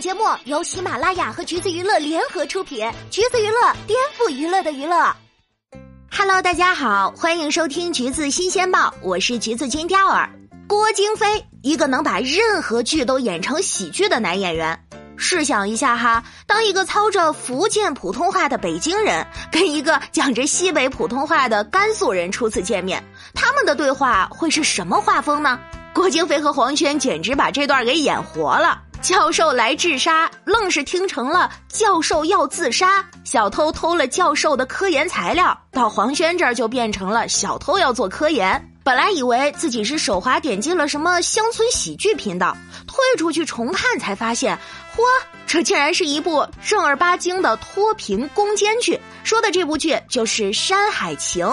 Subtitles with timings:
[0.00, 5.12] 节目由喜马拉雅和橘子娱乐联合出品，橘子娱乐颠覆娱乐的娱乐。
[6.08, 10.30] Hello，大家好，欢迎收听橘子新鲜报，我是橘子金雕儿。
[10.68, 14.78] 郭京飞，一个能把任何剧都演成喜剧的男演员。
[15.16, 23.02] 试想一下哈，当一个操着福建普通话的北京人跟一个讲着西北普通话的甘肃人初次见面，
[23.34, 25.58] 他们的对话会是什么画风呢？
[25.92, 28.80] 郭京飞和黄轩简直把这段给演活了。
[29.00, 33.04] 教授来治杀，愣是听成了教授要自杀。
[33.24, 38.62] 小偷偷了教授的科研材料，到黄轩这儿就变成了小偷要做科研。
[38.82, 42.56] 本来以为自己是手滑点进了什么乡村喜剧频道，
[42.86, 44.58] 退出去重看才发现，
[44.96, 45.02] 嚯，
[45.46, 48.98] 这竟然是一部正儿八经的脱贫攻坚剧。
[49.22, 51.46] 说的这部剧就是《山海情》。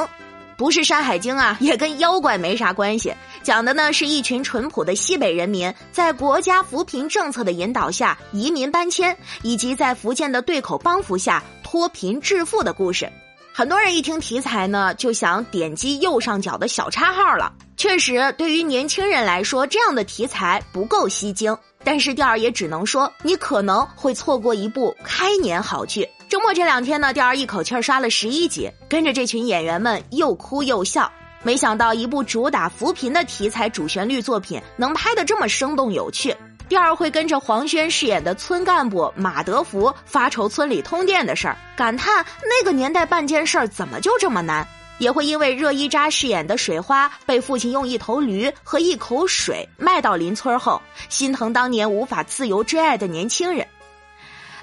[0.58, 3.14] 不是《山海经》啊，也跟妖怪没啥关系。
[3.46, 13.08] 讲的呢是一群淳朴的西北人民在国家扶贫政策的引导下移民搬迁，以及在福建的对口帮扶下脱贫致富的故事。
[13.54, 17.54] 很多人一听题材呢，就想点击右上角的小叉号了。
[17.78, 21.56] 确实，对于年轻人来说，这样的题材不够吸睛。
[21.84, 26.10] 但是调儿也只能说，你可能会错过一部开年好剧。
[26.28, 31.10] 周末这两天呢，调儿一口气刷了十一集，跟着这群演员们又哭又笑。
[31.46, 36.36] 没想到一部主打扶贫的题材主旋律作品能拍得这么生动有趣。
[36.68, 44.68] 第二会跟着黄轩饰演的村干部马德福发愁村里通电的事儿，感叹那个年代办件事儿怎么就这么难。
[44.98, 53.68] 也会因为热依扎饰演的水花被父亲用一头驴和一口水卖到邻村后，心疼当年无法自由追爱的年轻人。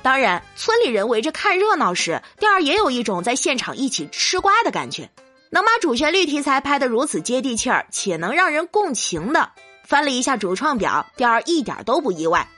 [0.02, 5.08] 当然，村里人围着看热闹时，第二也有一种在现场一起吃瓜的感觉。
[5.54, 9.50] 能把主旋律题材拍得如此接地气儿，且能让人共情的，
[9.84, 12.48] 翻了一下主创表，第二一点都不意外。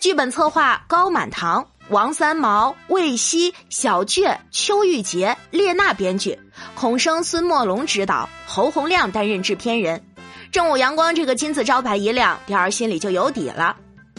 [0.00, 6.38] 剧本策划高满堂、王三毛、魏西、小倔、邱玉洁、列娜编剧，
[6.74, 10.04] 孔笙、孙墨龙执导，侯洪亮担任制片人。
[10.50, 13.74] 正午阳光这个金字招牌一亮，第二心里就有底了。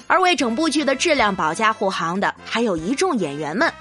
[0.07, 3.71] 而为整部剧的质量保驾护航的，还有一众演员们。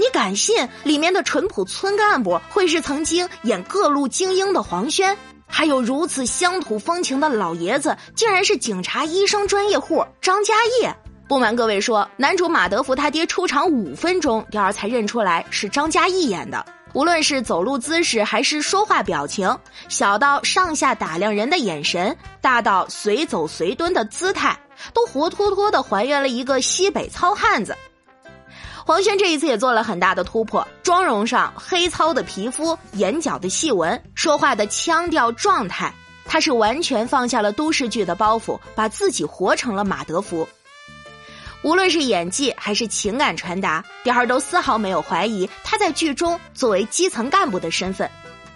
[0.00, 5.14] 你敢信里面的淳朴村干部会是曾经演各路精英的黄轩？
[5.46, 10.88] 还有如此乡土风情的老爷子，竟然是警察、医生专业户张嘉译。
[11.28, 16.64] 不瞒各位说，男主马德福他爹出场五分钟，第二才认出来是张嘉译演的。
[16.94, 19.54] 无论是走路姿势，还是说话表情，
[19.90, 24.58] 小到上下打量人的眼神，大到随走随蹲的姿态，
[24.94, 27.76] 都活脱脱的还原了一个西北糙汉子。
[28.90, 40.44] 黄轩这一次也做了很大的突破，妆容上黑糙的皮肤、眼角的细纹、说话的腔调状态，他是完全放下了都市剧的包袱，把自己活成了马德福。
[41.62, 48.10] 无论是演技还是情感传达，第二都丝毫没有怀疑他在剧中作为基层干部的身份。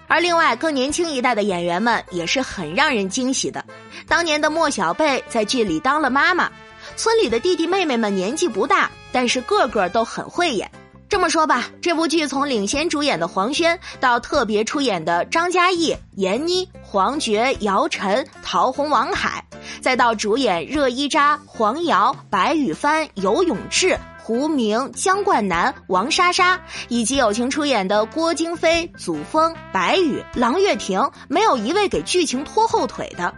[0.08, 3.64] 而另外更年轻一代的演员们也是很让人惊喜的。
[4.08, 6.50] 当年的莫小贝在剧里当了妈妈，
[6.96, 10.70] 村里的弟弟妹妹们年纪不大，但是个个都很会演。
[11.08, 19.44] 这么说吧，这部剧从领衔主演的黄轩到特别出演的张嘉译、闫妮、黄觉、姚晨、陶虹、王海。
[19.80, 33.32] 再到主演热依扎、黄瑶、白羽帆、尤永志、胡明、姜冠南、王莎莎，以及友情出演的郭京飞、祖峰、白宇、郎月婷，没有一位给剧情拖后腿的，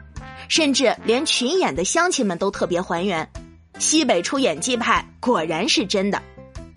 [0.48, 3.28] 甚至连群演的乡亲们都特别还原。
[3.78, 6.22] 西北出演技派果然是真的，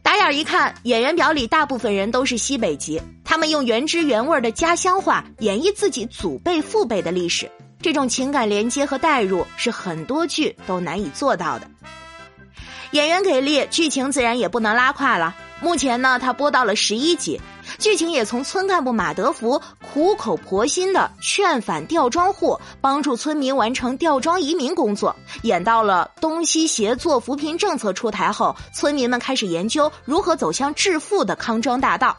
[0.03, 7.49] 打眼一看，演员表里大部分人都是西北籍，他们用原汁原味的家乡话演绎自己祖辈父辈的历史。
[7.81, 11.69] 这种情感连接和代入是很多剧都难以做到的。
[12.91, 15.35] 演员给力，剧情自然也不能拉胯了。
[15.61, 17.39] 目前呢，他播到了十一集，
[17.79, 32.15] 剧情也从村干部马德福苦口婆心的劝返吊庄户，帮助村民完成吊庄移民工作，演到了东西协作扶贫政策出台后，村民们开始研究如何走向致富的康庄大道。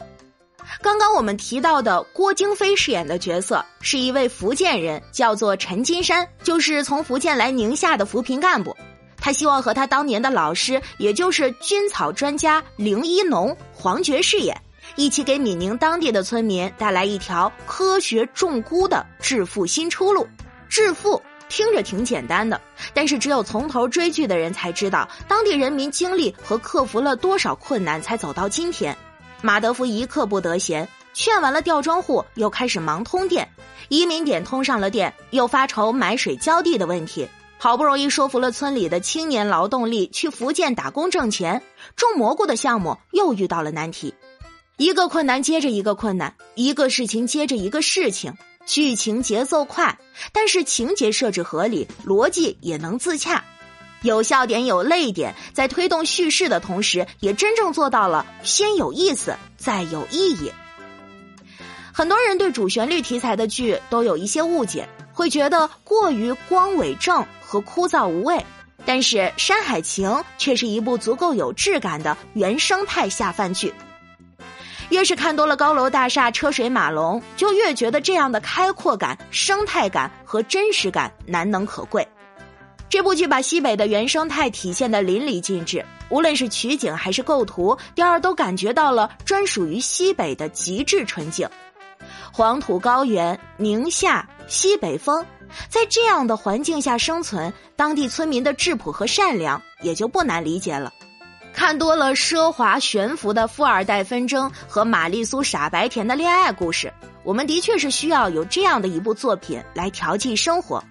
[0.80, 8.74] 刚刚我们提到的郭京飞饰演的角色是一位福建人，叫做陈金山，就是从福建来宁夏的扶贫干部。
[9.18, 14.58] 他希望和他当年的老师，也就是菌草专家林一农、黄觉饰演，
[14.96, 20.26] 一起给闽宁当地的村民带来一条科学种菇的致富新出路。
[20.68, 22.60] 致富听着挺简单的，
[22.94, 28.96] 但是只有从头追剧的人才知道，当地人民经历和克服了多少困难，才走到今天。
[29.42, 33.44] 马德福一刻不得闲，劝完了吊庄户，又开始忙通电；
[33.88, 37.28] 移民点通上了电，又发愁买水浇地的问题。
[37.58, 41.60] 好不容易说服了村里的青年劳动力去福建打工挣钱，
[41.96, 44.14] 种蘑菇的项目又遇到了难题，
[44.80, 48.32] 一个困难接着一个困难，一个事情接着一个事情，
[48.64, 49.98] 剧情节奏快，
[50.32, 53.44] 但是情节设置合理，逻辑也能自洽，
[54.00, 60.50] 有笑点有泪点，在推动叙事的同时，也真正做到了先有意思再有意义。
[61.92, 68.42] 很多人对主旋律题材的剧都有一些误解，会觉得过于光伟正和枯燥无味。
[68.86, 73.70] 但是《山海情》却是一部足够有质感的原生态下饭剧。
[74.90, 82.06] 越是看多了高楼大厦、车水马龙，就越觉得这样的开阔感、生态感和真实感难能可贵。
[82.88, 91.48] 这部剧把西北的原生态体现的淋漓尽致，无论是取景还是构图，第二都感觉到了专属于西北的极致纯净。
[92.32, 95.24] 黄土高原、宁夏、西北风，
[95.68, 100.92] 在这样的环境下生存，当地村民的质朴和善良也就不难理解了。
[101.52, 106.92] 看多了奢华悬浮的富二代纷争和玛丽苏傻白甜的恋爱故事，
[107.22, 110.82] 我们的确是需要有这样的一部作品来调剂生活，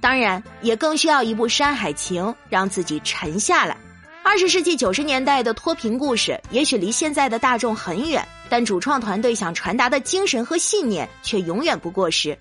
[0.00, 3.76] 当然也更需要一部《山海情》让自己沉下来。
[4.22, 8.26] 二十世纪九十年代的脱贫故事，也许离现在的大众很远。
[8.48, 12.36] 但主创团队想传达的精神和信念却永远不过时。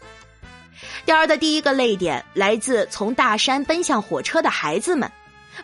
[1.05, 5.09] 第二的第一个泪点来自从大山奔向火车的孩子们，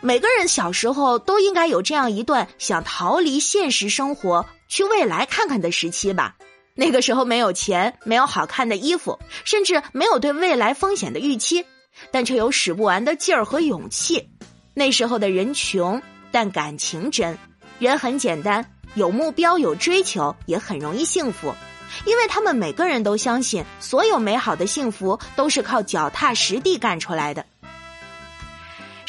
[0.00, 6.36] 每个人小时候都应该有这样一段想逃离现实生活去未来看看的时期吧。
[6.74, 11.64] 那个时候没有钱，没有好看的衣服，甚至没有对未来风险的预期，
[12.10, 14.30] 但却有使不完的劲儿和勇气。
[14.72, 16.00] 那时候的人穷，
[16.30, 17.36] 但感情真，
[17.78, 18.64] 人很简单。
[18.94, 21.54] 有目标、有追求，也很容易幸福，
[22.06, 27.42] 因为他们每个人都相信，所有美好的幸福都是靠脚踏实地干出来的。《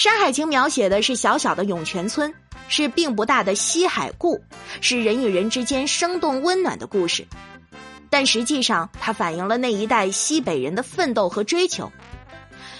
[0.01, 2.33] 山海情》描写的是小小的涌泉村，
[2.67, 4.41] 是并不大的西海固，
[4.81, 7.23] 是人与人之间生动温暖的故事，
[8.09, 11.91] 但实际上，它反映了那一代西北人的奋斗和追求。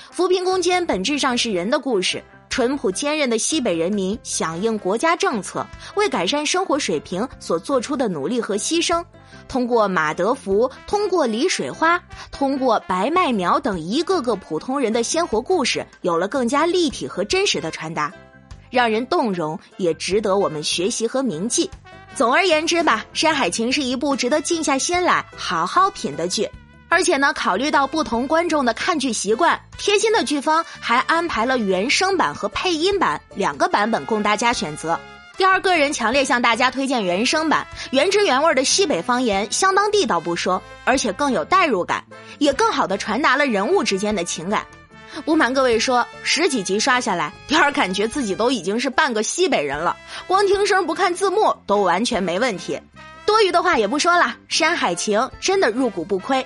[0.10, 2.24] 扶贫攻坚本质上是人的故事。
[2.52, 5.66] 淳朴坚韧的西北人民响应国家政策，
[5.96, 9.02] 为改善生活水平所做出的努力和牺牲，
[9.48, 11.98] 通过马德福，通过李水花，
[12.30, 18.12] 通过白麦苗等一个个普通人的鲜活故事，有了更加立体和真实的传达，
[18.70, 21.70] 让人动容，也值得我们学习和铭记。
[22.14, 26.46] 总而言之吧，《山海情》是一部值得静下心来好好品的剧。
[26.92, 35.00] 而且呢，考虑到不同观众的看剧习惯，贴心的剧方还安排了原声版和配音版两个版本供大家选择。
[35.38, 42.04] 第二个人强烈向大家推荐原声版，原汁原味的西北方言相当地道不说，而且更有代入感，
[42.40, 44.68] 也更好的传达了人物之间的情感。
[45.24, 49.96] 不瞒各位说，十几集刷下来，第二感觉自己都已经是半个西北人了，
[50.28, 52.78] 光听声不看字幕都完全没问题。
[53.26, 56.46] 多余的话也不说了，《山海情》真的入股不亏。